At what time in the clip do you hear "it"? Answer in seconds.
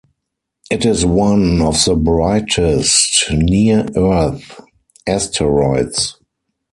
0.71-0.83